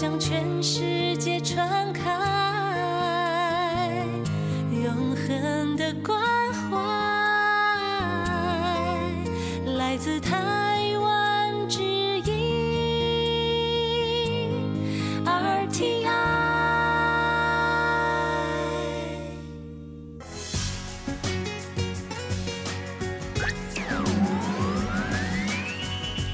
[0.00, 2.02] 向全世界传开
[4.82, 6.18] 永恒的关
[6.54, 6.78] 怀，
[9.76, 10.49] 来自他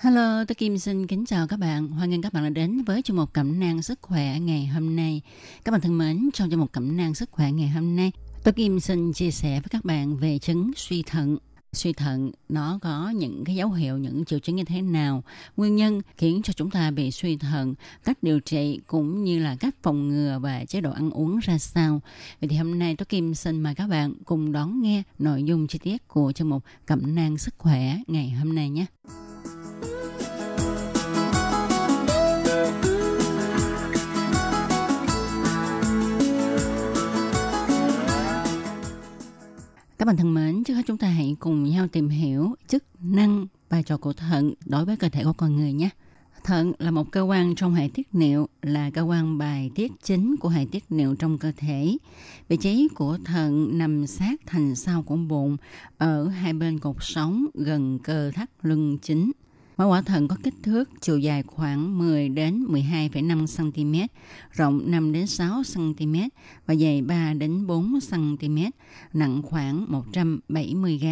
[0.00, 1.88] Hello, tôi Kim xin kính chào các bạn.
[1.88, 4.96] Hoan nghênh các bạn đã đến với chương mục cẩm nang sức khỏe ngày hôm
[4.96, 5.22] nay.
[5.64, 8.12] Các bạn thân mến, trong chương mục cẩm nang sức khỏe ngày hôm nay,
[8.44, 11.38] tôi Kim xin chia sẻ với các bạn về chứng suy thận.
[11.72, 15.22] Suy thận nó có những cái dấu hiệu, những triệu chứng như thế nào,
[15.56, 19.56] nguyên nhân khiến cho chúng ta bị suy thận, cách điều trị cũng như là
[19.60, 22.00] cách phòng ngừa và chế độ ăn uống ra sao.
[22.40, 25.66] Vậy thì hôm nay tôi Kim xin mời các bạn cùng đón nghe nội dung
[25.66, 28.86] chi tiết của chương mục cẩm nang sức khỏe ngày hôm nay nhé.
[39.98, 43.46] Các bạn thân mến, trước hết chúng ta hãy cùng nhau tìm hiểu chức năng
[43.68, 45.88] vai trò của thận đối với cơ thể của con người nhé.
[46.44, 50.36] Thận là một cơ quan trong hệ tiết niệu, là cơ quan bài tiết chính
[50.36, 51.96] của hệ tiết niệu trong cơ thể.
[52.48, 55.56] Vị trí của thận nằm sát thành sau của bụng,
[55.98, 59.32] ở hai bên cột sống gần cơ thắt lưng chính.
[59.78, 64.06] Mẫu quả thận có kích thước chiều dài khoảng 10 đến 12,5 cm,
[64.52, 66.14] rộng 5 đến 6 cm
[66.66, 68.56] và dày 3 đến 4 cm,
[69.12, 71.06] nặng khoảng 170 g.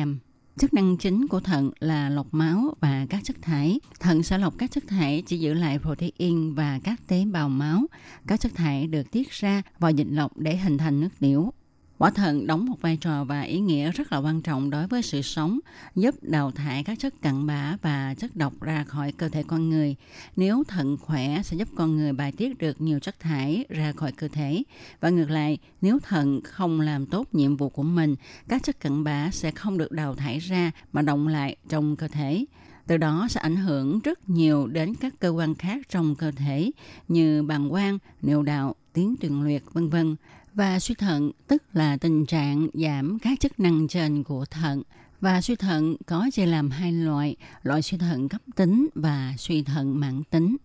[0.61, 3.81] Chức năng chính của thận là lọc máu và các chất thải.
[4.01, 7.87] Thận sẽ lọc các chất thải chỉ giữ lại protein và các tế bào máu.
[8.27, 11.53] Các chất thải được tiết ra vào dịch lọc để hình thành nước tiểu.
[11.99, 15.03] Quả thận đóng một vai trò và ý nghĩa rất là quan trọng đối với
[15.03, 15.59] sự sống,
[15.95, 19.71] giúp đào thải các chất cặn bã và chất độc ra khỏi cơ thể con
[19.71, 19.97] người.
[20.37, 24.13] Nếu thận khỏe sẽ giúp con người bài tiết được nhiều chất thải ra khỏi
[24.13, 24.63] cơ thể.
[25.01, 28.15] Và ngược lại, nếu thận không làm tốt nhiệm vụ của mình,
[28.49, 32.09] các chất cặn bã sẽ không được đào thải ra mà động lại trong cơ
[32.09, 32.45] thể
[32.87, 36.71] từ đó sẽ ảnh hưởng rất nhiều đến các cơ quan khác trong cơ thể
[37.09, 40.17] như bàng quang, niệu đạo, tiếng truyền luyện, vân vân.
[40.57, 44.83] Và suy thận tức là tình trạng giảm các chức năng trên của thận.
[45.21, 49.63] Và suy thận có chia làm hai loại, loại suy thận cấp tính và suy
[49.63, 50.57] thận mãn tính.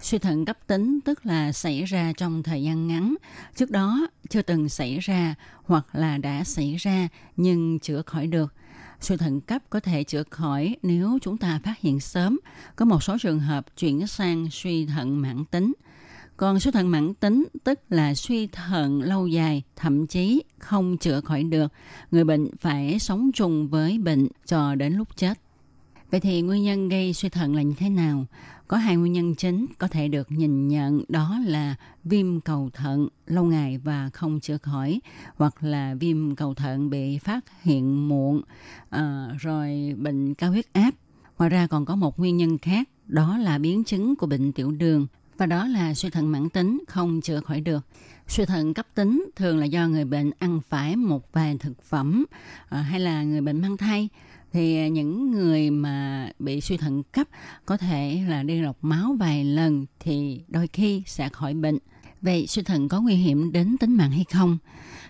[0.00, 3.14] Suy thận cấp tính tức là xảy ra trong thời gian ngắn,
[3.56, 5.34] trước đó chưa từng xảy ra
[5.64, 8.54] hoặc là đã xảy ra nhưng chữa khỏi được.
[9.00, 12.40] Suy thận cấp có thể chữa khỏi nếu chúng ta phát hiện sớm.
[12.76, 15.72] Có một số trường hợp chuyển sang suy thận mãn tính–
[16.36, 21.20] còn suy thận mãn tính tức là suy thận lâu dài, thậm chí không chữa
[21.20, 21.72] khỏi được.
[22.10, 25.38] Người bệnh phải sống chung với bệnh cho đến lúc chết.
[26.10, 28.26] Vậy thì nguyên nhân gây suy thận là như thế nào?
[28.68, 31.74] Có hai nguyên nhân chính có thể được nhìn nhận đó là
[32.04, 35.00] viêm cầu thận lâu ngày và không chữa khỏi
[35.36, 38.42] hoặc là viêm cầu thận bị phát hiện muộn
[38.90, 40.90] à, rồi bệnh cao huyết áp.
[41.38, 44.70] Ngoài ra còn có một nguyên nhân khác đó là biến chứng của bệnh tiểu
[44.70, 45.06] đường
[45.38, 47.86] và đó là suy thận mãn tính không chữa khỏi được.
[48.28, 52.24] Suy thận cấp tính thường là do người bệnh ăn phải một vài thực phẩm
[52.68, 54.08] ờ, hay là người bệnh mang thai
[54.52, 57.28] thì ờ, những người mà bị suy thận cấp
[57.66, 61.78] có thể là đi lọc máu vài lần thì đôi khi sẽ khỏi bệnh.
[62.24, 64.58] Vậy suy thận có nguy hiểm đến tính mạng hay không?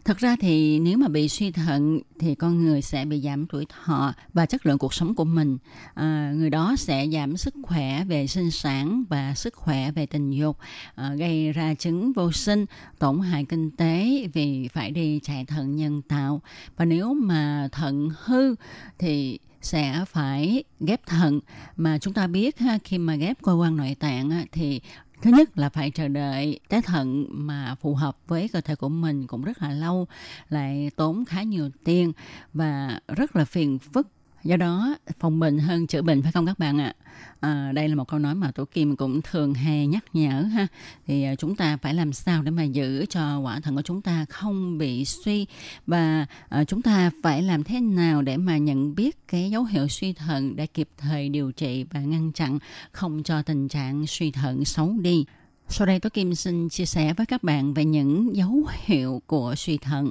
[0.05, 3.67] Thật ra thì nếu mà bị suy thận thì con người sẽ bị giảm tuổi
[3.69, 5.59] thọ và chất lượng cuộc sống của mình.
[5.95, 10.31] À, người đó sẽ giảm sức khỏe về sinh sản và sức khỏe về tình
[10.31, 10.59] dục,
[10.95, 12.67] à, gây ra chứng vô sinh,
[12.99, 16.43] tổn hại kinh tế vì phải đi chạy thận nhân tạo.
[16.77, 18.55] Và nếu mà thận hư
[18.99, 21.41] thì sẽ phải ghép thận
[21.77, 24.81] mà chúng ta biết ha, khi mà ghép cơ quan nội tạng thì
[25.25, 28.89] thứ nhất là phải chờ đợi tế thận mà phù hợp với cơ thể của
[28.89, 30.07] mình cũng rất là lâu,
[30.49, 32.13] lại tốn khá nhiều tiền
[32.53, 34.09] và rất là phiền phức
[34.45, 36.95] do đó phòng bệnh hơn chữa bệnh phải không các bạn ạ?
[37.41, 40.67] À, đây là một câu nói mà tổ kim cũng thường hay nhắc nhở ha.
[41.07, 44.03] Thì à, chúng ta phải làm sao để mà giữ cho quả thận của chúng
[44.03, 45.47] ta không bị suy?
[45.87, 49.89] Và à, chúng ta phải làm thế nào để mà nhận biết cái dấu hiệu
[49.89, 52.59] suy thận để kịp thời điều trị và ngăn chặn
[52.93, 55.25] không cho tình trạng suy thận xấu đi?
[55.69, 59.55] Sau đây tôi Kim xin chia sẻ với các bạn về những dấu hiệu của
[59.57, 60.11] suy thận.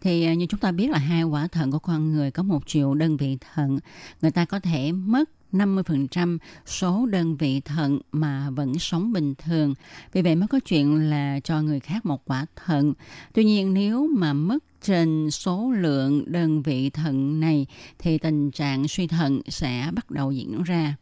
[0.00, 2.66] Thì à, như chúng ta biết là hai quả thận của con người có một
[2.66, 3.78] triệu đơn vị thận.
[4.22, 9.74] Người ta có thể mất 50% số đơn vị thận mà vẫn sống bình thường.
[10.12, 12.92] Vì vậy mới có chuyện là cho người khác một quả thận.
[13.34, 17.66] Tuy nhiên, nếu mà mất trên số lượng đơn vị thận này,
[17.98, 20.96] thì tình trạng suy thận sẽ bắt đầu diễn ra.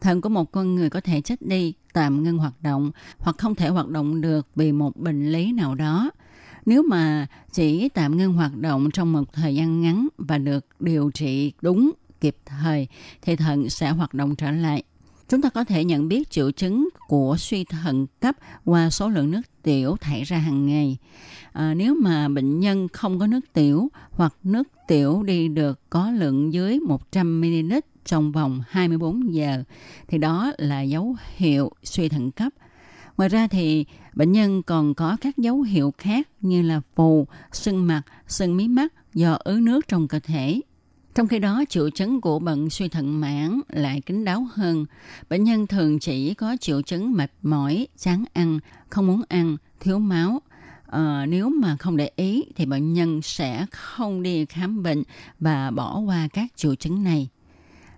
[0.00, 3.54] Thận của một con người có thể chết đi, tạm ngưng hoạt động hoặc không
[3.54, 6.10] thể hoạt động được vì một bệnh lý nào đó.
[6.66, 11.10] Nếu mà chỉ tạm ngưng hoạt động trong một thời gian ngắn và được điều
[11.10, 12.88] trị đúng kịp thời
[13.22, 14.82] thì thận sẽ hoạt động trở lại.
[15.28, 19.30] Chúng ta có thể nhận biết triệu chứng của suy thận cấp qua số lượng
[19.30, 20.96] nước tiểu thải ra hàng ngày.
[21.52, 26.10] À, nếu mà bệnh nhân không có nước tiểu hoặc nước tiểu đi được có
[26.10, 29.62] lượng dưới 100ml trong vòng 24 giờ
[30.08, 32.52] thì đó là dấu hiệu suy thận cấp.
[33.16, 33.84] Ngoài ra thì
[34.14, 38.68] bệnh nhân còn có các dấu hiệu khác như là phù, sưng mặt, sưng mí
[38.68, 40.60] mắt do ứ nước trong cơ thể.
[41.16, 44.86] Trong khi đó, triệu chứng của bệnh suy thận mãn lại kín đáo hơn.
[45.30, 48.58] Bệnh nhân thường chỉ có triệu chứng mệt mỏi, chán ăn,
[48.90, 50.42] không muốn ăn, thiếu máu.
[50.86, 55.02] À, nếu mà không để ý thì bệnh nhân sẽ không đi khám bệnh
[55.40, 57.28] và bỏ qua các triệu chứng này.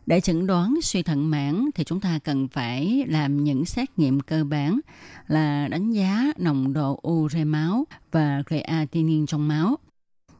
[0.06, 4.20] Để chẩn đoán suy thận mãn thì chúng ta cần phải làm những xét nghiệm
[4.20, 4.80] cơ bản
[5.28, 9.76] là đánh giá nồng độ ure máu và creatinine trong máu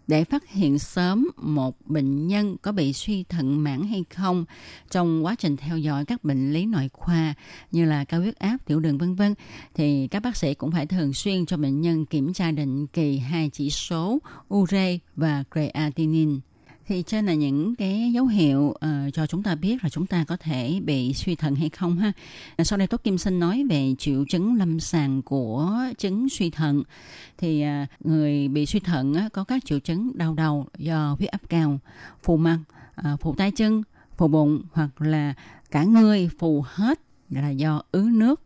[0.08, 4.44] để phát hiện sớm một bệnh nhân có bị suy thận mãn hay không.
[4.90, 7.34] Trong quá trình theo dõi các bệnh lý nội khoa
[7.72, 9.34] như là cao huyết áp, tiểu đường vân vân
[9.74, 13.18] thì các bác sĩ cũng phải thường xuyên cho bệnh nhân kiểm tra định kỳ
[13.18, 14.18] hai chỉ số
[14.54, 16.34] ure và creatinine
[16.88, 20.24] thì trên là những cái dấu hiệu uh, cho chúng ta biết là chúng ta
[20.28, 22.12] có thể bị suy thận hay không ha.
[22.56, 26.50] Ờ, sau đây Tốt Kim xin nói về triệu chứng lâm sàng của chứng suy
[26.50, 26.82] thận.
[27.38, 31.30] Thì uh, người bị suy thận uh, có các triệu chứng đau đầu do huyết
[31.30, 31.78] áp cao,
[32.22, 32.58] phù mặt,
[33.00, 33.82] uh, phù tay chân,
[34.16, 35.34] phù bụng hoặc là
[35.70, 37.00] cả người phù hết
[37.30, 38.40] là do ứ nước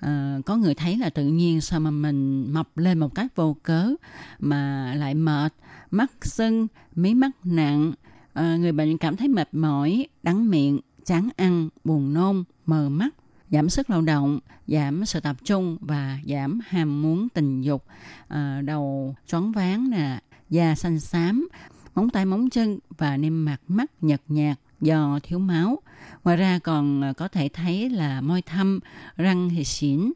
[0.00, 3.56] à, có người thấy là tự nhiên sao mà mình mập lên một cách vô
[3.62, 3.90] cớ
[4.38, 5.52] mà lại mệt
[5.90, 7.92] mắt sưng mí mắt nặng
[8.32, 13.14] à, người bệnh cảm thấy mệt mỏi đắng miệng chán ăn buồn nôn mờ mắt
[13.50, 17.84] giảm sức lao động giảm sự tập trung và giảm ham muốn tình dục
[18.28, 20.20] à, đầu choáng váng nè
[20.50, 21.48] da xanh xám
[21.94, 25.78] móng tay móng chân và niêm mạc mắt nhợt nhạt do thiếu máu.
[26.24, 28.80] Ngoài ra còn ờ, có thể thấy là môi thâm,
[29.16, 30.12] răng thì xỉn,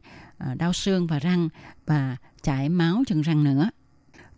[0.55, 1.49] đau xương và răng
[1.85, 3.69] và chảy máu chân răng nữa.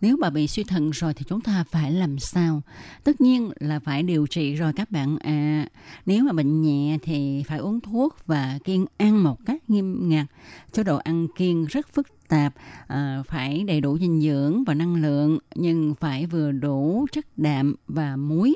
[0.02, 2.62] Nếu bà bị suy thận rồi thì chúng ta phải làm sao?
[3.04, 5.66] Tất nhiên là phải điều trị rồi các bạn à.
[6.06, 10.26] Nếu mà bệnh nhẹ thì phải uống thuốc và kiêng ăn một cách nghiêm ngặt.
[10.72, 12.54] Chế độ ăn kiêng rất phức tạp,
[12.86, 17.74] à, phải đầy đủ dinh dưỡng và năng lượng nhưng phải vừa đủ chất đạm
[17.88, 18.54] và muối.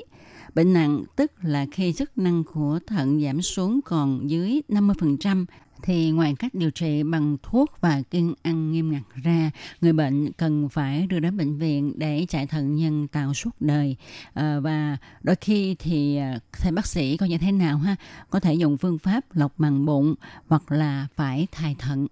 [0.55, 5.45] Bệnh nặng tức là khi chức năng của thận giảm xuống còn dưới 50%
[5.83, 9.51] thì ngoài cách điều trị bằng thuốc và kiêng ăn nghiêm ngặt ra,
[9.81, 13.95] người bệnh cần phải đưa đến bệnh viện để chạy thận nhân tạo suốt đời.
[14.33, 17.95] À, và đôi khi thì ờ, thầy bác sĩ coi như thế nào ha,
[18.29, 20.15] có thể dùng phương pháp lọc màng bụng
[20.47, 22.07] hoặc là phải thay thận.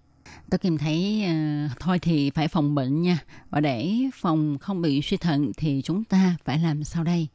[0.49, 3.17] Tôi tìm thấy uh, thôi thì phải phòng bệnh nha.
[3.49, 7.27] Và để phòng không bị suy thận thì chúng ta phải làm sao đây?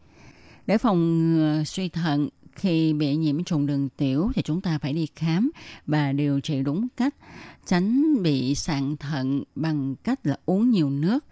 [0.67, 2.29] Để phòng suy thận
[2.61, 5.50] khi bị nhiễm trùng đường tiểu thì chúng ta phải đi khám
[5.87, 7.14] và điều trị đúng cách,
[7.67, 11.25] tránh bị sạn thận bằng cách là uống nhiều nước.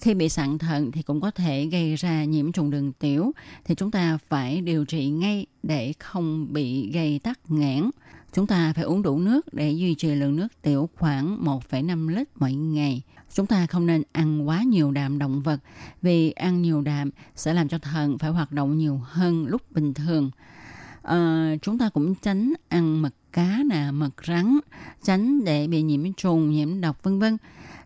[0.00, 3.32] Khi bị sạn thận thì cũng có thể gây ra nhiễm trùng đường tiểu
[3.64, 7.90] thì chúng ta phải điều trị ngay để không bị gây tắc nghẽn.
[8.32, 12.28] Chúng ta phải uống đủ nước để duy trì lượng nước tiểu khoảng 1,5 lít
[12.34, 13.02] mỗi ngày.
[13.34, 15.60] Chúng ta không nên ăn quá nhiều đạm động vật
[16.02, 19.94] vì ăn nhiều đạm sẽ làm cho thận phải hoạt động nhiều hơn lúc bình
[19.94, 20.30] thường.
[21.10, 24.58] À, chúng ta cũng tránh ăn mật cá nè, mật rắn,
[25.02, 27.36] tránh để bị nhiễm trùng, nhiễm độc vân vân.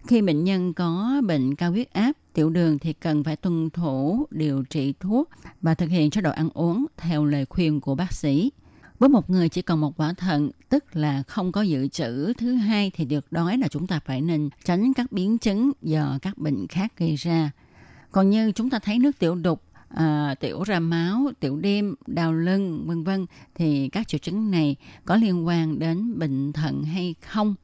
[0.07, 4.26] Khi bệnh nhân có bệnh cao huyết áp, tiểu đường thì cần phải tuân thủ
[4.31, 5.31] điều trị thuốc
[5.62, 8.52] và thực hiện chế độ ăn uống theo lời khuyên của bác sĩ.
[8.99, 12.54] Với một người chỉ còn một quả thận, tức là không có dự trữ thứ
[12.54, 16.38] hai thì được nói là chúng ta phải nên tránh các biến chứng do các
[16.38, 17.50] bệnh khác gây ra.
[18.11, 19.62] Còn như chúng ta thấy nước tiểu đục,
[19.94, 24.76] à, tiểu ra máu, tiểu đêm, đau lưng, vân vân thì các triệu chứng này
[25.04, 27.54] có liên quan đến bệnh thận hay không?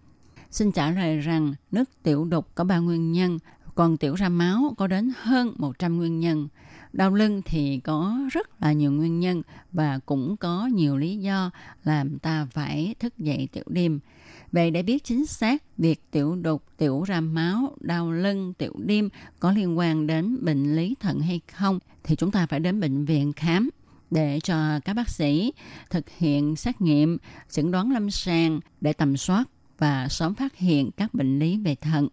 [0.50, 3.38] Xin trả lời rằng nước tiểu đục có ba nguyên nhân,
[3.74, 6.48] còn tiểu ra máu có đến hơn 100 nguyên nhân.
[6.92, 11.50] Đau lưng thì có rất là nhiều nguyên nhân và cũng có nhiều lý do
[11.84, 14.00] làm ta phải thức dậy tiểu đêm.
[14.52, 19.08] Vậy để biết chính xác việc tiểu đục, tiểu ra máu, đau lưng, tiểu đêm
[19.40, 23.04] có liên quan đến bệnh lý thận hay không thì chúng ta phải đến bệnh
[23.04, 23.70] viện khám
[24.10, 25.52] để cho các bác sĩ
[25.90, 27.18] thực hiện xét nghiệm,
[27.50, 29.44] chẩn đoán lâm sàng để tầm soát
[29.78, 32.08] và sớm phát hiện các bệnh lý về thận.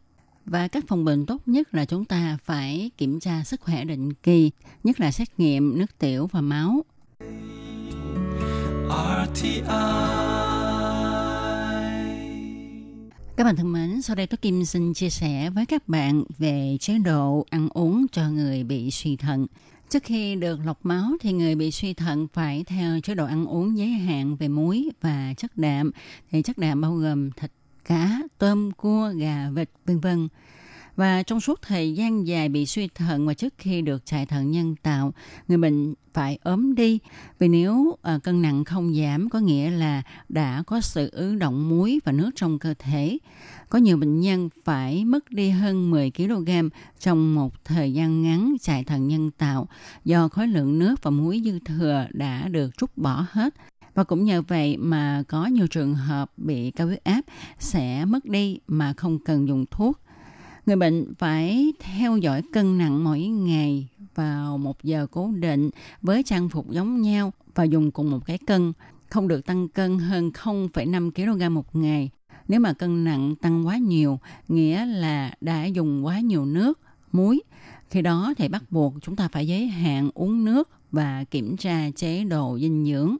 [0.46, 4.13] Và các phòng bệnh tốt nhất là chúng ta phải kiểm tra sức khỏe định
[4.13, 4.51] kỳ,
[4.84, 6.82] nhất là xét nghiệm nước tiểu và máu.
[8.89, 10.37] RTI
[13.38, 16.77] các bạn thân mến, sau đây tôi Kim xin chia sẻ với các bạn về
[16.79, 19.48] chế độ ăn uống cho người bị suy thận.
[19.89, 23.46] Trước khi được lọc máu thì người bị suy thận phải theo chế độ ăn
[23.46, 25.91] uống giới hạn về muối và chất đạm.
[26.32, 27.51] Thì chất đạm bao gồm thịt,
[27.86, 30.27] cá, tôm, cua, gà, vịt, vân vân.
[30.98, 34.51] Và trong suốt thời gian dài bị suy thận và trước khi được chạy thận
[34.51, 35.13] nhân tạo,
[35.48, 37.00] người bệnh phải ốm đi.
[37.39, 41.70] Vì nếu à, cân nặng không giảm có nghĩa là đã có sự ứ động
[41.70, 43.18] muối và nước trong cơ thể.
[43.70, 46.50] Có nhiều bệnh nhân phải mất đi hơn 10 kg
[47.00, 49.68] trong một thời gian ngắn chạy thận nhân tạo
[50.06, 53.54] do khối lượng nước và muối dư thừa đã được rút bỏ hết.
[53.94, 57.22] Và cũng nhờ vậy mà có nhiều trường hợp bị cao huyết áp
[57.60, 60.00] sẽ mất đi mà không cần dùng thuốc
[60.67, 65.69] Người bệnh phải theo dõi cân nặng mỗi ngày vào một giờ cố định
[66.01, 68.74] với trang phục giống nhau và dùng cùng một cái cân,
[69.09, 72.09] không được tăng cân hơn 0,5 kg một ngày.
[72.47, 76.79] Nếu mà cân nặng tăng quá nhiều, nghĩa là đã dùng quá nhiều nước,
[77.12, 77.41] muối.
[77.89, 81.89] Khi đó thì bắt buộc chúng ta phải giới hạn uống nước và kiểm tra
[81.95, 83.17] chế độ dinh dưỡng.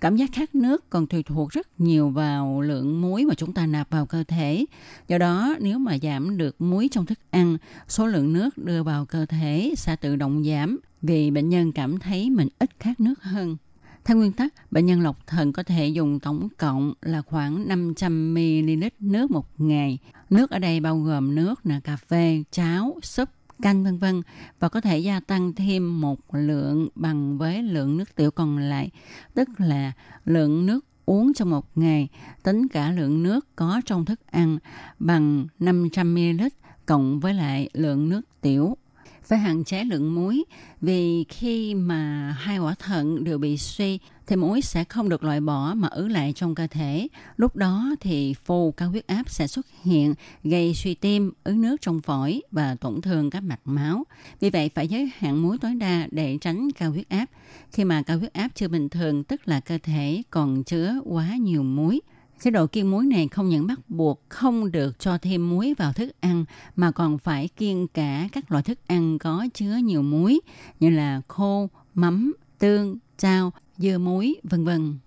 [0.00, 3.66] Cảm giác khát nước còn tùy thuộc rất nhiều vào lượng muối mà chúng ta
[3.66, 4.64] nạp vào cơ thể.
[5.08, 7.56] Do đó, nếu mà giảm được muối trong thức ăn,
[7.88, 11.98] số lượng nước đưa vào cơ thể sẽ tự động giảm vì bệnh nhân cảm
[11.98, 13.56] thấy mình ít khát nước hơn.
[14.04, 18.90] Theo nguyên tắc, bệnh nhân lọc thận có thể dùng tổng cộng là khoảng 500ml
[19.00, 19.98] nước một ngày.
[20.30, 23.28] Nước ở đây bao gồm nước là cà phê, cháo, súp,
[23.62, 24.22] canh vân vân.
[24.58, 28.90] Và có thể gia tăng thêm một lượng bằng với lượng nước tiểu còn lại,
[29.34, 29.92] tức là
[30.24, 32.08] lượng nước uống trong một ngày,
[32.42, 34.58] tính cả lượng nước có trong thức ăn
[34.98, 36.50] bằng 500ml
[36.86, 38.76] cộng với lại lượng nước tiểu
[39.24, 40.44] phải hạn chế lượng muối
[40.80, 45.40] vì khi mà hai quả thận đều bị suy thì muối sẽ không được loại
[45.40, 47.08] bỏ mà ứ lại trong cơ thể.
[47.36, 50.14] Lúc đó thì phù cao huyết áp sẽ xuất hiện,
[50.44, 54.04] gây suy tim, ứ nước trong phổi và tổn thương các mạch máu.
[54.40, 57.26] Vì vậy phải giới hạn muối tối đa để tránh cao huyết áp.
[57.72, 61.36] Khi mà cao huyết áp chưa bình thường tức là cơ thể còn chứa quá
[61.36, 62.00] nhiều muối.
[62.40, 65.92] Chế độ kiêng muối này không những bắt buộc không được cho thêm muối vào
[65.92, 66.44] thức ăn
[66.76, 70.40] mà còn phải kiêng cả các loại thức ăn có chứa nhiều muối
[70.80, 74.98] như là khô, mắm, tương, chao, dưa muối, vân vân.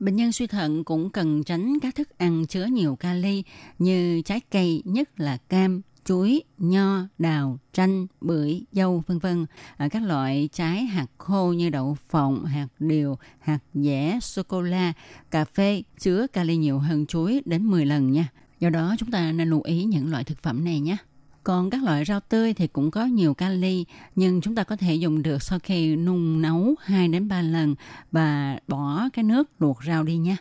[0.00, 3.42] Bệnh nhân suy thận cũng cần tránh các thức ăn chứa nhiều kali
[3.78, 9.46] như trái cây, nhất là cam, chuối, nho, đào, chanh, bưởi, dâu vân vân.
[9.76, 14.62] À, các loại trái hạt khô như đậu phộng, hạt điều, hạt dẻ, sô cô
[14.62, 14.92] la,
[15.30, 18.28] cà phê chứa kali nhiều hơn chuối đến 10 lần nha.
[18.60, 20.96] Do đó chúng ta nên lưu ý những loại thực phẩm này nhé.
[21.44, 23.84] Còn các loại rau tươi thì cũng có nhiều kali
[24.14, 27.74] nhưng chúng ta có thể dùng được sau khi nung nấu 2 đến 3 lần
[28.12, 30.36] và bỏ cái nước luộc rau đi nha.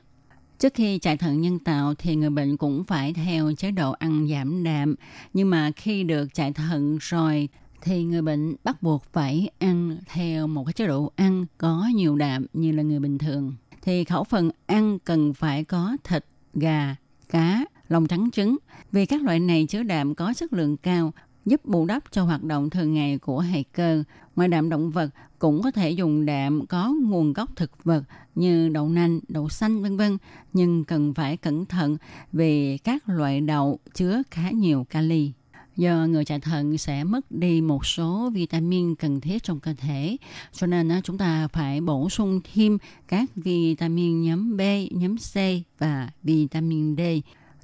[0.59, 4.27] Trước khi chạy thận nhân tạo thì người bệnh cũng phải theo chế độ ăn
[4.31, 4.95] giảm đạm.
[5.33, 7.49] Nhưng mà khi được chạy thận rồi
[7.81, 12.15] thì người bệnh bắt buộc phải ăn theo một cái chế độ ăn có nhiều
[12.15, 13.55] đạm như là người bình thường.
[13.81, 16.95] Thì khẩu phần ăn cần phải có thịt, gà,
[17.29, 18.57] cá, lòng trắng trứng.
[18.91, 21.13] Vì các loại này chứa đạm có chất lượng cao,
[21.48, 24.04] giúp bù đắp cho hoạt động thường ngày của hệ cơ.
[24.36, 28.04] Ngoài đạm động vật cũng có thể dùng đạm có nguồn gốc thực vật
[28.36, 30.18] như đậu nành, đậu xanh vân vân,
[30.54, 31.98] nhưng cần phải cẩn thận
[32.32, 35.32] vì các loại đậu chứa khá nhiều kali.
[35.75, 40.18] Do người chạy thận sẽ mất đi một số vitamin cần thiết trong cơ thể,
[40.51, 42.77] cho nên chúng ta phải bổ sung thêm
[43.08, 44.62] các vitamin nhóm B,
[44.92, 45.36] nhóm C
[45.80, 47.01] và vitamin D.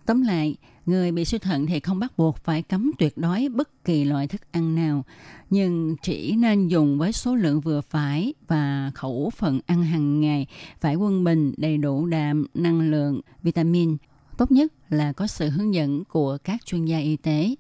[0.05, 0.55] Tóm lại,
[0.85, 4.27] người bị suy thận thì không bắt buộc phải cấm tuyệt đối bất kỳ loại
[4.27, 5.03] thức ăn nào,
[5.49, 10.47] nhưng chỉ nên dùng với số lượng vừa phải và khẩu phần ăn hàng ngày
[10.81, 13.97] phải quân bình đầy đủ đạm, năng lượng, vitamin.
[14.37, 17.55] Tốt nhất là có sự hướng dẫn của các chuyên gia y tế.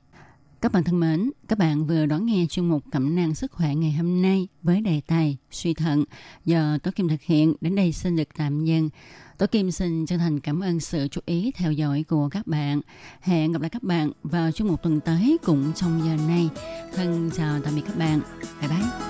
[0.63, 3.75] Các bạn thân mến, các bạn vừa đón nghe chuyên mục Cẩm nang sức khỏe
[3.75, 6.03] ngày hôm nay với đề tài suy thận
[6.45, 7.53] do Tố Kim thực hiện.
[7.61, 8.89] Đến đây xin được tạm dừng.
[9.37, 12.81] Tố Kim xin chân thành cảm ơn sự chú ý theo dõi của các bạn.
[13.21, 16.49] Hẹn gặp lại các bạn vào chuyên mục tuần tới cũng trong giờ này.
[16.95, 18.21] Thân chào tạm biệt các bạn.
[18.61, 19.03] Bye bye.